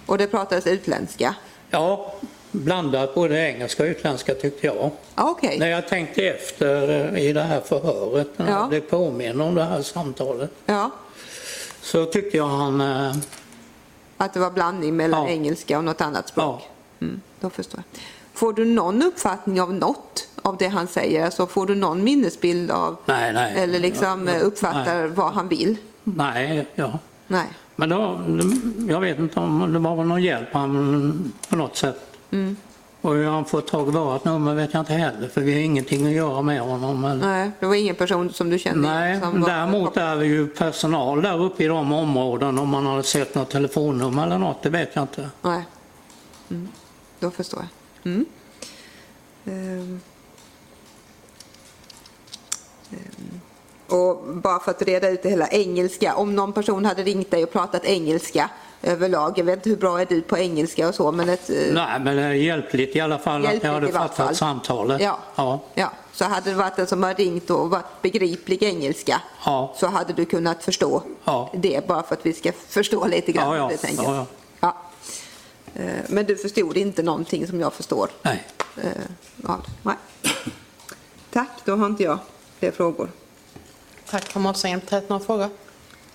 [0.07, 1.35] Och det pratades utländska?
[1.71, 2.15] ja
[2.59, 4.77] blandat både engelska och utländska tyckte jag.
[4.77, 5.59] Ja, Okej.
[5.59, 8.59] När jag tänkte efter eh, i det här förhöret, när Ja.
[8.59, 10.91] jag blev påminn om det här samtalet, Ja,
[11.81, 12.81] så tyckte jag han...
[12.81, 13.15] eh,
[14.17, 15.29] att det var blandning mellan Ja.
[15.29, 16.61] engelska och något annat språk?
[16.61, 16.67] Ja,
[17.01, 18.01] Mm, då förstår jag.
[18.35, 21.25] Får du någon uppfattning av något av det han säger?
[21.25, 23.55] Alltså får du någon minnesbild av nej, nej.
[23.57, 25.77] eller liksom Ja, eh, uppfattar Nej, vad han vill?
[26.05, 26.99] nej ja.
[27.27, 27.47] Nej.
[27.77, 28.21] Men då,
[28.89, 32.01] jag vet inte om det var någon hjälp han på något sätt.
[32.31, 32.57] Mm.
[33.01, 35.61] Och hur han får tag i vårt nummer vet jag inte heller för vi har
[35.61, 37.01] ingenting att göra med honom.
[37.01, 37.19] Men...
[37.19, 39.49] Nej, det var ingen person som du kände Nej, som var...
[39.49, 43.51] däremot är vi ju personal där uppe i de områden om man har sett något
[43.51, 45.31] telefonnummer eller något, det vet jag inte.
[45.43, 45.63] Nej.
[46.51, 46.69] Mm,
[47.19, 47.61] då förstår
[48.03, 48.13] jag.
[48.13, 48.27] Mm.
[49.45, 50.01] Ehm.
[53.89, 56.15] Och bara för att reda ut det hela, engelska.
[56.15, 58.51] Om någon person hade ringt dig och pratat engelska
[58.83, 61.51] överlag, jag vet inte hur bra är du på engelska och så, men ett...
[61.51, 65.01] eh, Nej, men det är hjälpligt i alla fall att jag hade fattat samtalet.
[65.03, 65.19] Ja.
[65.37, 65.61] Ja.
[65.75, 69.75] Ja, så hade det varit en som har ringt och varit begriplig engelska Ja.
[69.77, 71.51] så hade du kunnat förstå Ja.
[71.55, 73.77] det bara för att vi ska förstå lite grann Ja, ja.
[73.83, 73.91] det.
[73.97, 74.27] Ja, ja.
[74.61, 74.77] Ja.
[75.83, 78.09] Eh, Men du förstod inte någonting som jag förstår?
[78.23, 78.45] Nej.
[78.83, 79.53] eh?
[79.83, 79.97] Nej.
[81.33, 82.19] Tack, då har inte jag
[82.59, 83.11] fler frågor.
[84.11, 84.89] Tack för målsäganden.
[84.89, 85.49] Trätt några frågor?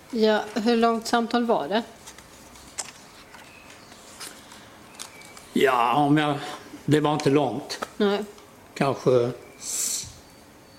[0.10, 1.84] Ja, hur långt samtal var det?
[5.54, 6.36] Ja, om jag...
[6.86, 7.86] det var inte långt.
[7.98, 8.20] Nej.
[8.74, 9.32] Kanske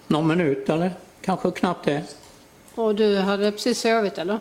[0.07, 0.91] någon minut eller
[1.23, 2.03] kanske knappt det.
[2.75, 4.39] Och du hade precis sovit eller?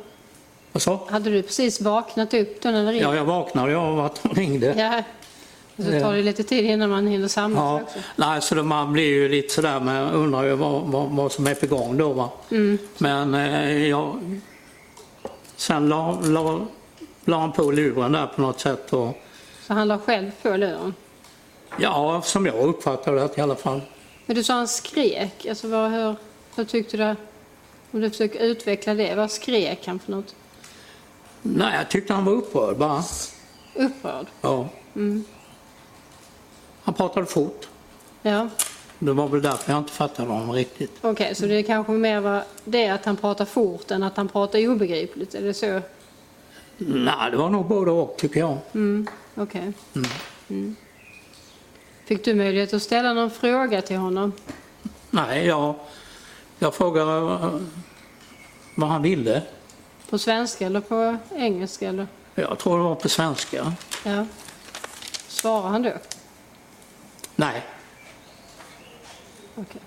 [0.71, 0.99] Vad så?
[1.09, 3.05] Hade du precis vaknat upp då när det ringde?
[3.05, 4.73] Ja, jag vaknade av att hon ringde.
[4.77, 5.03] Ja.
[5.75, 7.99] Och så tar det lite tid innan man hinner samla sig Ja, också.
[8.15, 11.47] nej, så då man blir ju lite sådär, men undrar ju vad, vad, vad som
[11.47, 12.13] är på gång då.
[12.13, 12.29] Va?
[12.97, 14.39] Men eh, jag,
[15.55, 16.65] sen la, la,
[17.25, 18.93] la han på luren där på något sätt.
[18.93, 19.17] Och,
[19.67, 20.93] Så han la själv på luren.
[21.79, 23.81] ja, som jag uppfattade det i alla fall.
[24.25, 25.45] Men du sa han skrek.
[25.45, 26.15] Alltså vad, hur,
[26.55, 27.15] hur tyckte du?
[27.91, 29.15] Om du försöker utveckla det.
[29.15, 30.35] Vad skrek han för något?
[31.41, 33.03] Nej, jag tyckte han var upprörd bara.
[33.75, 34.25] Upprörd?
[34.41, 34.67] Ja.
[36.83, 37.67] Han pratade fort.
[38.21, 38.49] Ja.
[38.99, 40.91] Det var väl därför jag inte fattade honom riktigt.
[41.01, 44.67] Okej, så det kanske mer var det att han pratar fort än att han pratar
[44.67, 45.35] obegripligt?
[45.35, 45.81] Är det så?
[46.87, 48.57] Nej, det var nog både och tycker jag.
[48.73, 49.73] Mm, Okej.
[50.49, 50.75] Mm.
[52.05, 54.31] Fick du möjlighet att ställa någon fråga till honom?
[55.09, 55.75] Nej, jag,
[56.59, 57.59] jag frågade eh,
[58.75, 59.41] vad han ville.
[60.09, 61.89] På svenska eller på engelska?
[61.89, 62.07] Eller?
[62.35, 63.73] Jag tror det var på svenska.
[64.05, 64.25] Ja.
[65.27, 65.91] Svarar han då?
[67.35, 67.63] Nej,
[69.55, 69.81] Okej.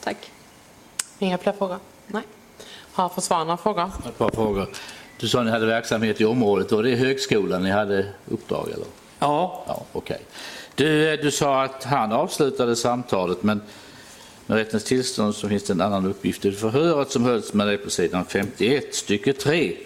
[0.00, 0.30] Tack.
[1.18, 1.78] Inga fler frågor?
[2.06, 2.22] Nej.
[2.96, 3.90] Har försvararna frågor?
[4.08, 4.66] Ett par frågor.
[5.20, 6.72] Du sa att ni hade verksamhet i området.
[6.72, 8.68] Var det högskolan ni hade uppdrag?
[8.74, 8.86] Eller?
[9.18, 10.20] ja, Ja, okej.
[10.74, 13.60] Du, du sa att han avslutade samtalet men
[14.46, 17.78] med rättens tillstånd så finns det en annan uppgift i förhöret som hölls med dig
[17.78, 19.76] på sidan 51 stycke 3.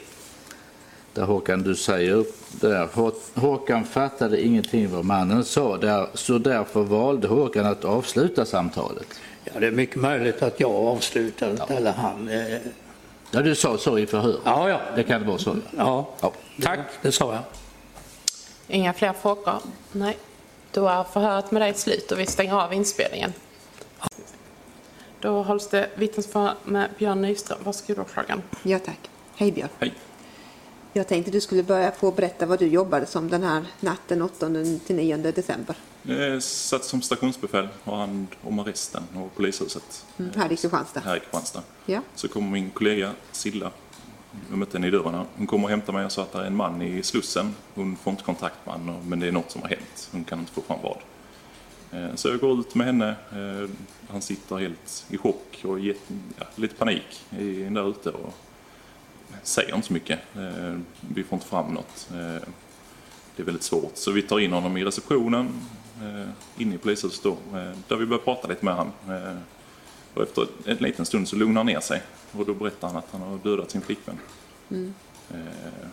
[1.14, 2.87] Där Håkan du säger upp där.
[2.94, 9.07] Hå- Håkan fattade ingenting vad mannen sa där, så därför valde Håkan att avsluta samtalet.
[9.44, 12.31] ja, det är mycket möjligt att jag avslutade det, eller han.
[13.30, 14.40] Ja, du sa så i förhör.
[14.44, 14.80] Ja, ja.
[14.96, 15.56] Det kan vara så.
[15.76, 16.32] Ja, Ja.
[16.62, 17.42] tack, det sa jag.
[18.68, 19.58] Inga fler frågor?
[19.92, 20.18] Nej.
[20.72, 23.32] Då är förhöret med dig slut och vi stänger av inspelningen.
[25.20, 27.58] Då hålls det vittnesförhör med Björn Nyström.
[27.64, 28.42] Varsågod åklagaren.
[28.62, 28.98] Ja, tack.
[29.36, 29.68] Hej Björn.
[29.78, 29.92] Hej.
[30.92, 34.50] Jag tänkte du skulle börja få berätta vad du jobbade som den här natten 8
[34.87, 40.46] till 9 december Jag satt som stationsbefäl och hand om arresten och polishuset mm, här
[40.46, 41.00] i Kristianstad.
[41.00, 41.62] här i Kristianstad.
[41.87, 42.00] Ja.
[42.14, 43.70] Så kommer min kollega Silla,
[44.50, 45.24] jag mötte henne i dörren.
[45.37, 47.55] Hon kommer och hämtar mig och sa att det är en man i Slussen.
[47.74, 50.09] Hon får inte kontakt med honom men det är något som har hänt.
[50.12, 50.96] Hon kan inte få fram vad.
[52.03, 53.09] Eh, Så jag går ut med henne.
[53.33, 53.70] Eh,
[54.11, 55.79] Han sitter helt i chock och
[56.57, 58.35] lite panik i- där ute och
[59.42, 60.18] säger inte så mycket.
[60.37, 62.09] Eh, Vi får inte fram något.
[62.11, 62.48] Eh,
[63.37, 63.92] Det är väldigt svårt.
[63.96, 65.48] Så vi tar in honom i receptionen
[66.03, 66.29] eh,
[66.62, 67.37] inne i polishuset då,
[67.88, 68.92] där vi börjar prata lite med honom.
[70.14, 73.09] Och efter en liten stund så lugnar han ner sig och då berättar han att
[73.12, 74.18] han har dödat sin flickvän.
[75.31, 75.88] Eh,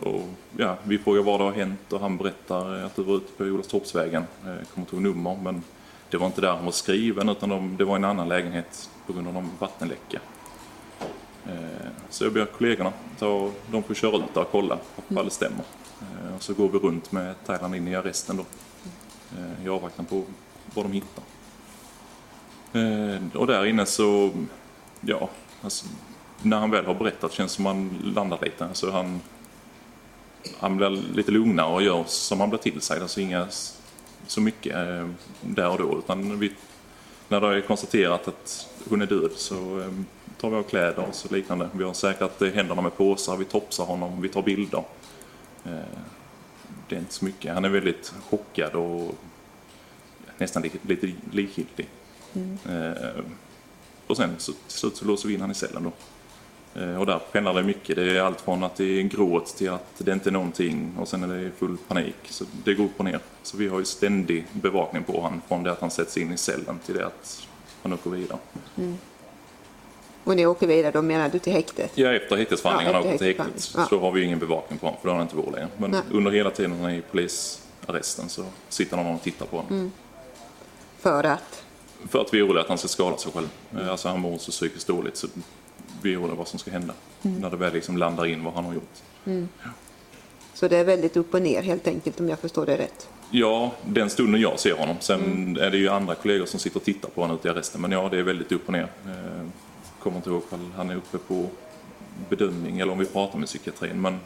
[0.00, 3.32] och ja, vi frågar vad det har hänt och han berättar att du var ute
[3.36, 4.24] på Olofstorpsvägen.
[4.42, 5.62] Kommer inte ihåg nummer men
[6.10, 9.12] det var inte där hon var skriven utan de, det var en annan lägenhet på
[9.12, 10.20] grund av någon vattenläcka.
[11.46, 15.32] Eh, så jag ber kollegorna, ta, de får köra ut där och kolla om fallet
[15.32, 15.64] stämmer.
[16.00, 18.44] Eh, och så går vi runt med Thailand in i arresten då.
[19.38, 20.24] Eh, I avvaktan på
[20.74, 21.24] vad de hittar.
[23.34, 24.30] Och där inne så,
[25.00, 25.30] ja,
[25.62, 25.86] alltså,
[26.42, 28.64] när han väl har berättat känns det som han landar lite.
[28.64, 29.20] Alltså han,
[30.58, 33.02] han blir lite lugnare och gör som han blir tillsagd.
[33.02, 33.46] Alltså inga
[34.26, 34.74] så mycket
[35.40, 35.98] där och då.
[35.98, 36.52] Utan vi,
[37.28, 39.92] när det är konstaterat att hon är död så eh,
[40.42, 41.68] tar vi av kläder och så liknande.
[41.72, 44.84] Vi har säkrat händerna med påsar, vi topsar honom, vi tar bilder.
[45.64, 45.72] Eh,
[46.88, 47.54] det är inte så mycket.
[47.54, 49.14] Han är väldigt chockad och
[50.38, 51.88] nästan lite, likgiltig.
[52.34, 52.58] Mm.
[54.06, 55.92] och sen så, till slut så låser vi in han i cellen då.
[56.80, 57.96] Eh, och där pendlar det mycket.
[57.96, 61.08] Det är allt från att det är gråt till att det inte är någonting och
[61.08, 62.16] sen är det full panik.
[62.24, 63.20] Så det går upp och ner.
[63.42, 66.36] Så vi har ju ständig bevakning på honom från det att han sätts in i
[66.36, 67.48] cellen till det att
[67.82, 68.38] han åker vidare.
[68.76, 68.96] Mm.
[70.24, 71.90] Och ni åker vidare, då menar du till häktet?
[71.94, 73.98] Ja, efter häktesförhandlingarna Ja, ja, efter till häktet häktesförhandling.
[74.00, 75.68] så har vi ingen bevakning på honom för då har han inte vår längre.
[75.76, 76.00] Men Nej.
[76.10, 79.72] under hela tiden han är i polisarresten så sitter någon och tittar på honom.
[79.72, 79.92] Mm.
[81.00, 81.64] För att?
[82.08, 83.48] För att vi är oroliga att han ska skada sig själv.
[83.80, 85.26] Eh, Alltså han mår så psykiskt dåligt så
[86.02, 86.94] vi är oroliga vad som ska hända.
[87.22, 89.42] När det väl liksom landar in vad han har gjort.
[90.54, 93.08] Så det är väldigt upp och ner helt enkelt om jag förstår det rätt.
[93.30, 94.96] Ja, den stunden jag ser honom.
[95.00, 97.80] Sen är det ju andra kollegor som sitter och tittar på honom ute i arresten.
[97.80, 98.88] Men ja, det är väldigt upp och ner.
[100.02, 101.46] Eh, Kommer inte ihåg om han är uppe på
[102.28, 104.00] bedömning eller om vi pratar med psykiatrin.
[104.00, 104.20] Men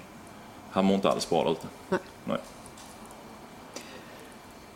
[0.71, 1.67] han mår inte alls bra där ute.
[1.89, 2.01] Nej.
[2.25, 2.39] Nej.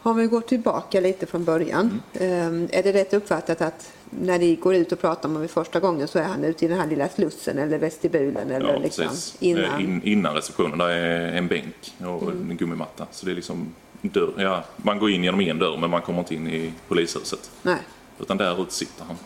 [0.03, 2.01] Om vi går tillbaka lite från början.
[2.13, 2.65] Mm.
[2.71, 5.81] eh, Är det rätt uppfattat att när ni går ut och pratar om honom första
[5.81, 9.09] gången så är han ute i den här lilla slussen eller vestibulen eller Ja, liksom
[9.09, 9.37] precis.
[9.43, 9.65] innan?
[9.65, 13.07] Eh, In, innan receptionen, där är en bänk och en gummimatta.
[13.11, 14.33] Så det är liksom dörr.
[14.39, 17.51] Ja, man går in genom en dörr men man kommer inte in i polishuset.
[17.63, 17.79] Nej.
[18.19, 19.17] Utan där ute sitter han.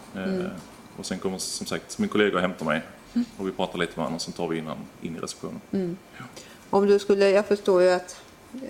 [0.41, 0.47] Eh,
[0.97, 2.83] Och sen kommer som sagt min kollega och hämtar mig.
[3.37, 4.71] Och vi pratar lite med varandra och sen tar vi in
[5.03, 5.97] in i receptionen.
[6.71, 8.21] Om du skulle, jag förstår ju att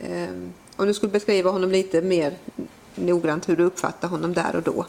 [0.03, 0.29] eh,
[0.77, 2.35] om du skulle beskriva honom lite mer
[2.95, 4.87] noggrant hur du uppfattar honom där och då.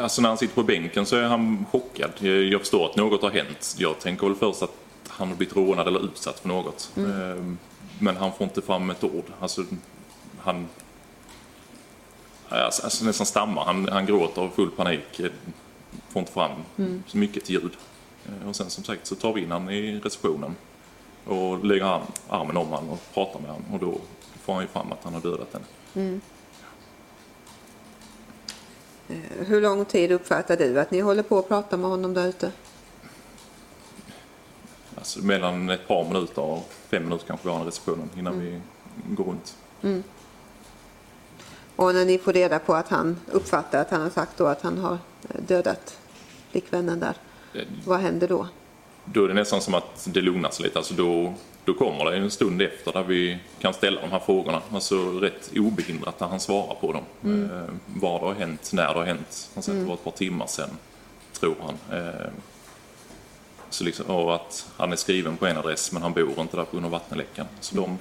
[0.00, 2.10] Alltså när han sitter på bänken så är han chockad.
[2.20, 3.74] Jag förstår att något har hänt.
[3.78, 4.74] Jag tänker väl först att
[5.08, 6.90] han har blivit rånad eller utsatt för något.
[6.96, 7.44] Eh,
[7.98, 9.24] Men han får inte fram ett ord.
[9.40, 9.64] Alltså,
[10.38, 10.66] han
[12.60, 13.64] alltså, alltså, nästan stammar.
[13.64, 15.20] Han, han gråter av full panik.
[15.20, 15.30] eh,
[16.08, 16.50] Får inte fram
[17.06, 17.76] så mycket ljud.
[18.26, 20.56] Eh, Och sen som sagt så tar vi in han i receptionen.
[21.26, 23.64] Och lägger arm, armen om honom och pratar med honom.
[23.72, 23.98] Och då
[24.42, 26.20] får han ju fram att han har dödat henne.
[29.08, 32.26] Eh, Hur lång tid uppfattar du att ni håller på att prata med honom där
[32.26, 32.52] ute?
[34.96, 38.60] Alltså mellan ett par minuter och fem minuter kanske vi har i receptionen innan vi
[39.08, 39.56] går runt.
[41.76, 44.62] Och när ni får reda på att han uppfattar att han har sagt då att
[44.62, 44.92] han har
[45.28, 45.98] eh, dödat
[46.50, 47.14] flickvännen där.
[47.54, 48.48] Eh, Vad händer då?
[49.04, 50.78] Då är det nästan som att det lugnar sig lite.
[50.78, 51.34] Alltså då,
[51.64, 54.62] då kommer det en stund efter där vi kan ställa de här frågorna.
[54.72, 57.04] Alltså rätt obehindrat där han svarar på dem.
[57.50, 59.50] Eh, vad det har hänt, när det har hänt.
[59.54, 60.70] Han säger att det var ett par timmar sedan,
[61.32, 61.98] tror han.
[61.98, 62.30] Eh,
[63.70, 66.64] så liksom, och att han är skriven på en adress men han bor inte där
[66.64, 67.46] på grund av vattenläckan.
[67.60, 67.98] Så de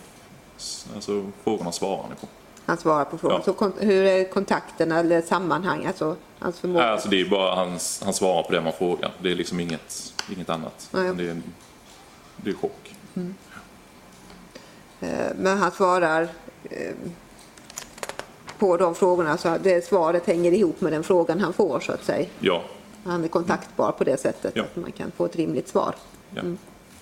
[0.96, 2.28] alltså, frågorna svarar han på.
[2.66, 3.42] Han svarar på frågan.
[3.46, 3.54] Ja.
[3.60, 6.86] Så hur är kontakterna eller sammanhang, alltså hans förmåga?
[6.86, 9.12] Alltså det är bara hans, han svarar på det man frågar.
[9.22, 10.90] Det är liksom inget, inget annat.
[10.92, 11.42] Det, är,
[12.38, 12.96] det är chock.
[15.00, 16.22] Eh, Men han svarar
[16.64, 16.94] eh,
[18.58, 22.04] på de frågorna så det svaret hänger ihop med den frågan han får så att
[22.04, 22.28] säga.
[22.40, 22.64] Ja,
[23.06, 24.64] Han är kontaktbar på det sättet Ja.
[24.64, 25.96] att man kan få ett rimligt svar.
[26.36, 26.42] ja.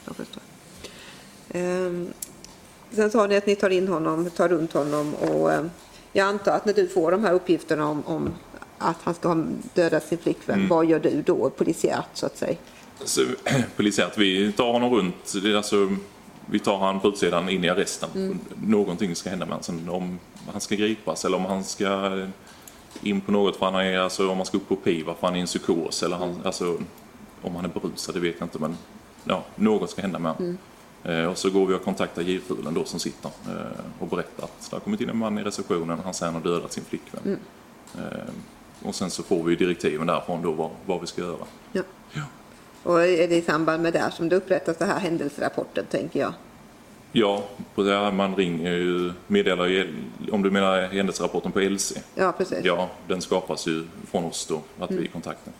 [0.05, 0.43] Jag förstår.
[2.91, 5.69] Sen sa ni att ni tar in honom, tar runt honom och ehm,
[6.13, 8.29] jag antar att när du får de här uppgifterna om, om
[8.77, 10.69] att han ska ha dödat sin flickvän, Mm.
[10.69, 12.55] vad gör du då polisiärt så att säga?
[13.05, 13.21] Så,
[13.75, 15.33] polisiärt, vi tar honom runt.
[15.55, 15.95] Alltså,
[16.45, 18.39] vi tar han på utsidan in i arresten.
[18.65, 19.89] Någonting ska hända med honom.
[19.89, 20.19] Om
[20.51, 22.21] han ska gripas eller om han ska
[23.01, 25.33] in på något för han är, alltså om han ska upp på PIVA för han
[25.33, 26.77] är i en psykos eller han, alltså,
[27.41, 28.77] om han är berusad, det vet jag inte men
[29.23, 30.51] ja, något ska hända med honom.
[30.51, 30.55] Eh,
[31.29, 34.75] och så går vi och kontaktar J-fulen då som sitter eh, och berättar att det
[34.75, 37.37] har kommit in en man i receptionen, han säger han har dödat sin flickvän.
[37.97, 38.33] Eh,
[38.83, 41.45] och sen så får vi direktiven därifrån då vad, vad vi ska göra.
[41.71, 41.81] Ja.
[42.83, 46.33] Och är det i samband med det som det upprättas den här händelserapporten tänker jag?
[47.11, 47.43] Ja,
[47.75, 49.95] på det här man ringer ju, meddelar ju,
[50.31, 51.93] om du menar händelserapporten på LC.
[52.15, 52.59] Ja, precis.
[52.63, 55.53] Ja, den skapas ju från oss då, att vi är i kontakten.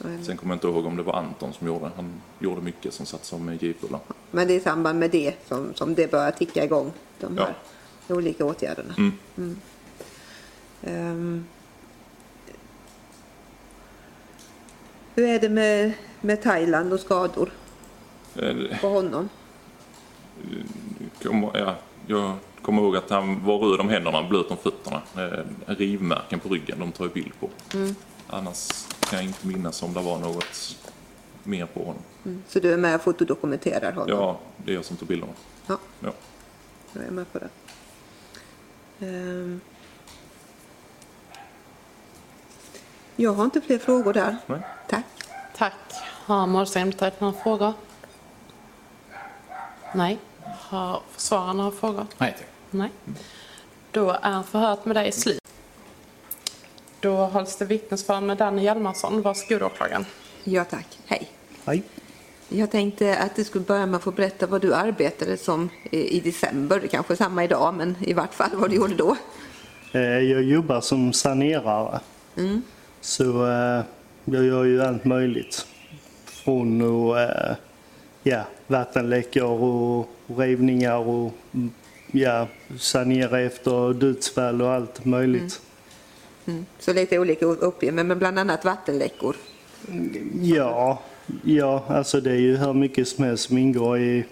[0.00, 3.06] Sen kommer jag inte ihåg om det var Anton som gjorde Han gjorde mycket som
[3.06, 4.00] satt som J-fulla.
[4.30, 7.54] Men det är i samband med det som, som det börjar ticka igång, de här
[8.08, 8.94] olika åtgärderna.
[8.98, 9.12] Mm.
[9.36, 9.56] Mm.
[10.82, 11.44] Ehm,
[15.14, 17.50] hur är det med, med Thailand och skador
[18.36, 19.28] Eh, på honom?
[21.22, 21.74] kommer, ja,
[22.06, 25.02] jag kommer ihåg att han var röd om händerna, blöt om fötterna.
[25.16, 27.50] Eh, rivmärken på ryggen, de tar ju bild på.
[28.32, 30.76] Annars kan jag inte minnas om det var något
[31.42, 32.02] mer på honom.
[32.48, 34.08] Så du är med och fotodokumenterar honom?
[34.08, 35.32] Ja, det är jag som tar bilderna.
[35.66, 35.78] Ja.
[36.00, 36.12] Ja.
[36.92, 37.48] Jag är med på det.
[39.06, 39.60] Ehm.
[43.16, 44.36] Jag har inte fler frågor där.
[44.46, 44.60] Nej.
[44.88, 45.04] Tack.
[45.56, 45.74] Tack.
[46.02, 47.72] Har målsägandebiträdet några frågor?
[49.94, 50.18] Nej.
[50.58, 52.06] Har försvararen några frågor?
[52.18, 52.46] Nej, tack.
[52.70, 52.90] Nej.
[53.90, 55.39] Då är förhöret med dig slut.
[57.00, 59.22] Då hålls det vittnesförhör med Danny Hjalmarsson.
[59.22, 60.06] Varsågod åklagaren.
[60.44, 60.98] Ja, tack.
[61.06, 61.30] Hej.
[61.64, 61.82] Hej.
[62.48, 66.20] Jag tänkte att du skulle börja med att få berätta vad du arbetade som i
[66.20, 66.80] december.
[66.90, 69.16] Kanske samma idag, men i vart fall vad du gjorde då.
[69.92, 72.00] Eh, Jag jobbar som sanerare.
[73.00, 73.84] Så eh,
[74.24, 75.66] jag gör ju allt möjligt.
[76.24, 77.56] Från att eh,
[78.22, 80.08] ja, vattenläckor och
[80.38, 81.70] rivningar och mm,
[82.12, 82.46] ja,
[82.78, 85.60] sanera efter dödsfall och allt möjligt.
[86.78, 89.36] Så lite olika uppgifter, men bland annat vattenläckor.
[90.40, 91.02] Ja,
[91.44, 94.24] ja, alltså det är ju hur mycket som helst som ingår i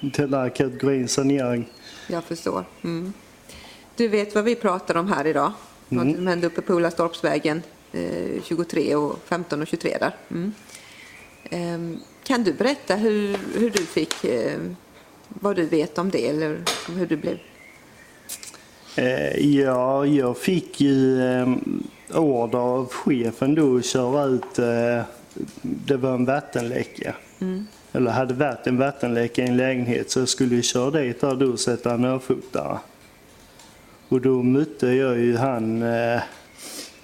[0.00, 1.68] den där kategorin sanering.
[2.08, 2.64] Jag förstår.
[2.84, 3.12] Mm.
[3.96, 5.52] Du vet vad vi pratar om här idag?
[5.88, 7.62] Något som hände uppe på Ulastorpsvägen
[7.92, 10.16] eh, 23 och 15 och 23 där.
[10.30, 10.52] Mm.
[11.50, 14.60] Ehm, kan du berätta hur, hur du fick, eh,
[15.28, 17.38] vad du vet om det eller hur du blev?
[18.96, 21.48] Eh, ja, jag fick ju eh,
[22.14, 25.02] order av chefen då att köra ut, eh,
[25.62, 27.14] det var en vattenläcka.
[27.92, 31.34] Eller hade varit en vattenläcka i en lägenhet så jag skulle ju köra dit där
[31.34, 32.78] då och sätta en örfotare.
[34.08, 36.20] Och då mötte jag ju han, eh,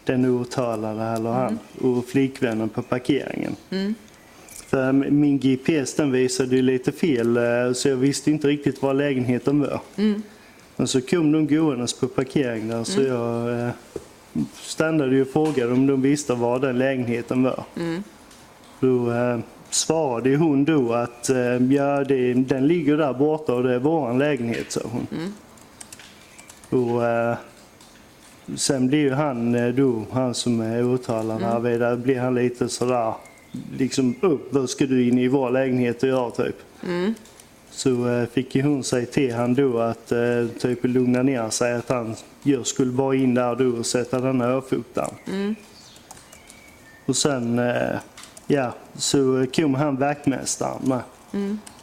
[0.04, 3.56] den åtalade eller han, och flickvännen på parkeringen.
[4.66, 7.38] För min GPS den visade ju lite fel
[7.74, 9.80] så jag visste inte riktigt var lägenheten var.
[10.80, 13.70] Men så kom de gåendes på parkeringen där så jag eh,
[14.54, 17.64] stannade och frågade om de visste var den lägenheten var.
[18.80, 19.38] Då eh,
[19.70, 21.36] svarade hon då att eh,
[21.72, 25.06] ja, det, den ligger där borta och det är våran lägenhet, sa hon.
[26.70, 27.36] Och, eh,
[28.54, 33.14] sen blir ju han eh, då, han som är åtalad vidare, blir han lite sådär
[33.78, 36.56] liksom upp, vad ska du in i vår lägenhet och göra typ?
[37.70, 41.74] Så eh, fick ju hon säga till han då att eh, typ lugna ner sig
[41.74, 45.56] att han jag skulle bara in där då och sätta den här örfotaren.
[47.06, 47.98] Och sen eh,
[48.46, 51.02] ja, så kom han vaktmästaren med.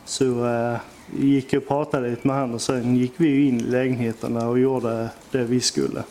[0.06, 0.78] Så eh,
[1.20, 4.60] gick jag och pratade lite med han och sen gick vi in i lägenheterna och
[4.60, 6.04] gjorde det vi skulle.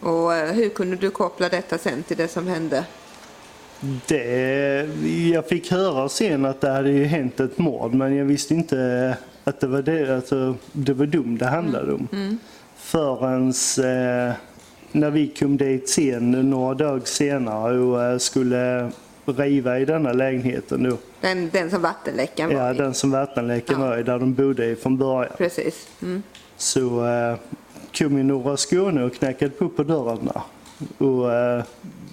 [0.00, 2.84] Och eh, hur kunde du koppla detta sen till det som hände?
[4.06, 4.88] Det,
[5.32, 9.16] jag fick höra sen att det hade ju hänt ett mord men jag visste inte
[9.44, 12.38] att det var det, alltså, det var dum det handlade om.
[12.76, 14.34] Förrän eh,
[14.92, 18.90] när vi kom dit sen några dagar senare och eh, skulle
[19.24, 20.96] riva i denna lägenheten då.
[21.20, 22.76] Den, den som vattenläckan var Ja, i?
[22.76, 23.86] den som vattenläckan Ja.
[23.88, 25.32] var i, där de bodde i från början.
[25.38, 25.88] Precis.
[26.02, 26.22] Mm.
[26.56, 27.36] Så eh,
[27.98, 30.42] kom ju Norra Skåne och knackade på på dörren där
[30.98, 31.64] och eh,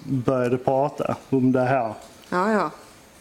[0.04, 1.94] började prata om det här.
[2.28, 2.70] Ja, ja.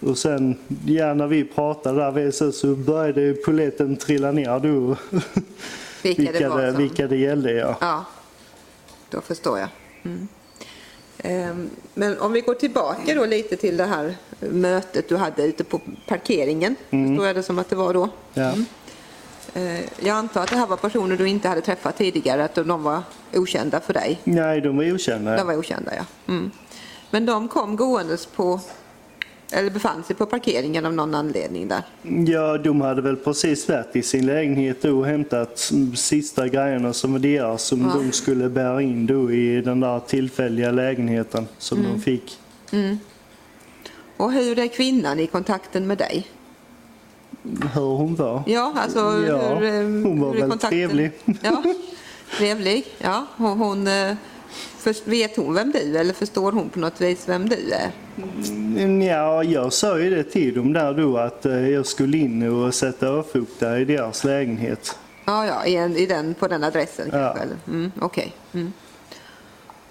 [0.10, 4.96] Och sen, ja, när vi pratade där vid så, så började polletten trilla ner då.
[6.04, 6.78] Vilka, det var som...
[6.78, 7.76] vilka det gällde, ja.
[7.82, 8.06] Ja,
[9.10, 9.70] då förstår jag.
[10.04, 10.28] Mm.
[11.18, 15.64] Ehm, Men om vi går tillbaka då lite till det här mötet du hade ute
[15.64, 16.76] på parkeringen.
[16.90, 18.10] Förstår jag det som att det var då?
[18.34, 18.44] ja.
[18.44, 18.56] Eh,
[20.00, 23.02] Jag antar att det här var personer du inte hade träffat tidigare, att de var
[23.34, 24.20] okända för dig.
[24.24, 25.38] Nej, de var okända.
[25.38, 26.06] De var okända, ja.
[26.34, 26.52] Mm.
[27.12, 28.60] Men de kom gåendes på,
[29.52, 31.84] eller befann sig på parkeringen av någon anledning där.
[32.28, 37.12] Ja, de hade väl precis varit i sin lägenhet då och hämtat sista grejerna som
[37.12, 38.00] var deras som Ja.
[38.00, 41.92] de skulle bära in då i den där tillfälliga lägenheten som Mm.
[41.92, 42.38] de fick.
[44.18, 46.28] Och hur är kvinnan i kontakten med dig?
[47.74, 48.44] Hur hon var.
[48.48, 50.70] Ja, alltså Ja, hur, eh, hon var hur är väl kontakten?
[50.90, 51.12] trevlig.
[51.42, 51.64] Ja,
[52.38, 52.86] trevlig.
[52.98, 54.16] Ja, hon, hon, eh,
[54.78, 57.92] först, vet hon vem du är eller förstår hon på något vis vem du är?
[59.08, 62.74] Ja, jag sa ju det till dem där då att eh, jag skulle in och
[62.74, 64.98] sätta örfotare i deras lägenhet.
[65.26, 67.36] Ja, ja, i, en, i den, på den adressen Ja.
[67.38, 67.56] kanske?
[67.68, 68.34] Mm, Okej.
[68.54, 68.74] Mm.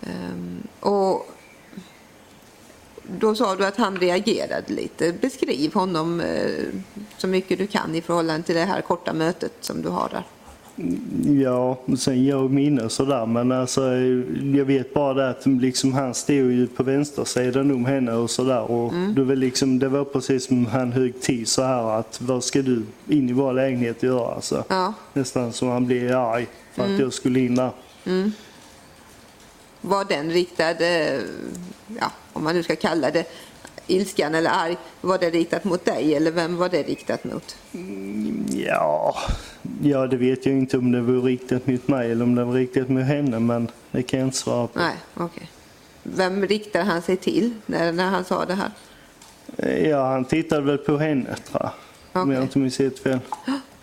[0.02, 1.28] Ehm, och
[3.20, 5.12] då sa du att han reagerade lite.
[5.20, 6.50] Beskriv honom eh,
[7.18, 10.22] så mycket du kan i förhållande till det här korta mötet som du har där.
[11.42, 13.82] Ja, sen jag minne sådär men alltså
[14.56, 18.70] jag vet bara det att liksom han stod ju på vänstersidan om henne och sådär
[18.70, 19.14] och Mm.
[19.14, 22.62] det, var liksom, det var precis som han högg till så här att vad ska
[22.62, 24.64] du in i vår lägenhet göra alltså.
[24.68, 24.94] Ja.
[25.12, 27.00] Nästan som han blev arg för att Mm.
[27.00, 27.70] jag skulle in där.
[28.06, 28.32] Mm.
[29.80, 31.20] Var den riktad, eh,
[32.00, 33.26] ja, om man nu ska kalla det
[33.86, 37.56] ilskan eller arg, var det riktat mot dig eller vem var det riktat mot?
[38.50, 39.16] Ja,
[39.82, 42.52] ja, det vet jag inte om det var riktat mot mig eller om det var
[42.52, 44.78] riktat mot henne men det kan jag inte svara på.
[44.78, 45.50] Nej, okej.
[46.02, 48.70] Vem riktade han sig till när, när han sa det här?
[49.90, 51.62] Ja, han tittade väl på henne tror
[52.12, 52.22] jag.
[52.22, 53.20] Om jag inte minns helt fel.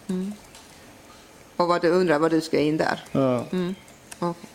[0.08, 0.34] Mm.
[1.56, 3.04] Och vad du undrar vad du ska in där?
[3.12, 3.46] Ja.
[3.52, 3.76] Mm.
[4.20, 4.50] okej.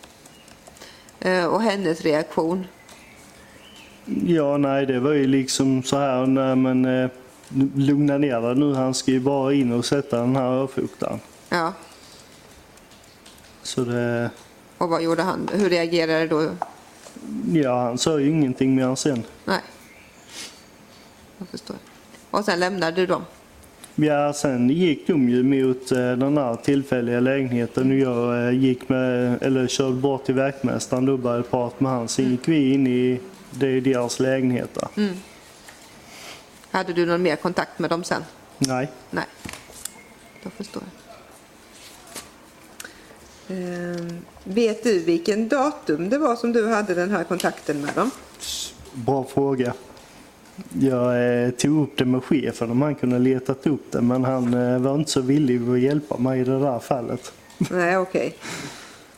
[1.19, 2.67] Eh, och hennes reaktion?
[4.25, 7.09] Ja, nej, det var ju liksom så här, nej men eh,
[7.75, 11.19] lugna ner dig nu, han ska ju bara in och sätta den här örfotaren.
[11.49, 11.73] Ja,
[13.63, 14.29] Så det,
[14.77, 15.49] och vad gjorde han?
[15.53, 16.49] Hur reagerade då?
[17.53, 19.23] ja han sa ju ingenting mer sen.
[19.45, 19.61] Nej.
[21.37, 21.75] Jag förstår.
[22.31, 23.21] Och sen lämnade du dem?
[23.95, 28.89] Ja, sen gick de ju mot eh, den här tillfälliga lägenheten och jag eh, gick
[28.89, 32.07] med, eller körde bort till vaktmästaren då och började prata med han.
[32.07, 33.19] Sen gick vi in i
[33.51, 34.87] det är deras lägenheter.
[34.97, 35.15] Mm.
[36.71, 38.23] Hade du någon mer kontakt med dem sen?
[38.57, 38.91] Nej.
[39.09, 39.25] Nej,
[40.43, 41.07] då förstår jag.
[43.57, 48.11] Ehm, vet du vilken datum det var som du hade den här kontakten med dem?
[48.93, 49.73] Bra fråga.
[50.79, 54.53] Jag eh, tog upp det med chefen om han kunde letat upp det men han
[54.53, 57.33] eh, var inte så villig att hjälpa mig i det där fallet.
[57.57, 58.35] Nej, okej.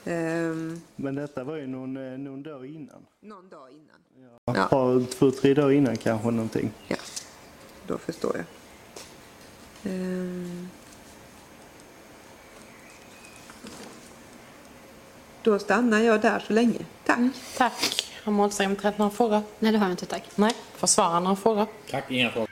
[0.10, 3.06] Ehm, Men detta var ju någon, eh, någon dag innan.
[3.22, 4.30] någon dag innan?
[4.46, 4.54] Ja.
[4.56, 4.68] Ja.
[4.68, 6.72] Par, två, tre dagar innan kanske någonting.
[6.88, 6.96] Ja,
[7.88, 8.46] då förstår jag.
[9.94, 10.68] Ehm.
[15.44, 16.80] Då stannar jag där så länge.
[17.06, 17.20] Tack.
[17.58, 18.06] Tack.
[18.24, 19.42] Har målsägandebiträdet några frågor?
[19.60, 20.24] Nej, det har jag inte, tack.
[20.36, 20.52] Nej.
[20.76, 21.68] Försvararen några frågor?
[21.92, 22.50] Tack, inga frågor.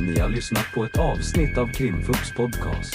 [0.00, 2.94] Ni har lyssnat på ett avsnitt av Krimfupps podcast.